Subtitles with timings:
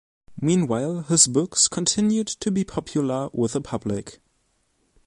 [0.41, 4.19] Meanwhile, his books continued to be popular with the public.